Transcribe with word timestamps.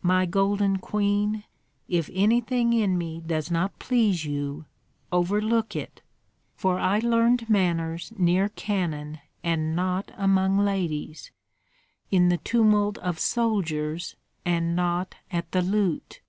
My 0.00 0.24
golden 0.24 0.78
queen, 0.78 1.44
if 1.88 2.08
anything 2.14 2.72
in 2.72 2.96
me 2.96 3.20
does 3.20 3.50
not 3.50 3.78
please 3.78 4.24
you, 4.24 4.64
overlook 5.12 5.76
it; 5.76 6.00
for 6.54 6.78
I 6.78 7.00
learned 7.00 7.50
manners 7.50 8.10
near 8.16 8.48
cannon 8.48 9.20
and 9.42 9.76
not 9.76 10.10
among 10.16 10.58
ladies, 10.58 11.32
in 12.10 12.30
the 12.30 12.38
tumult 12.38 12.96
of 12.96 13.18
soldiers 13.18 14.16
and 14.42 14.74
not 14.74 15.16
at 15.30 15.52
the 15.52 15.60
lute. 15.60 16.22